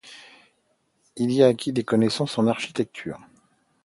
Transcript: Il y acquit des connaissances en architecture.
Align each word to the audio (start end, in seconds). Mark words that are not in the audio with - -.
Il 1.15 1.29
y 1.29 1.43
acquit 1.43 1.73
des 1.73 1.83
connaissances 1.83 2.39
en 2.39 2.47
architecture. 2.47 3.19